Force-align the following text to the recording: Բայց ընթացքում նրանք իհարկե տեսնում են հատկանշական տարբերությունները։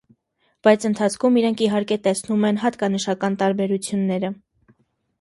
Բայց 0.67 0.87
ընթացքում 0.89 1.37
նրանք 1.41 1.61
իհարկե 1.67 1.99
տեսնում 2.09 2.49
են 2.51 2.59
հատկանշական 2.65 3.39
տարբերությունները։ 3.45 4.37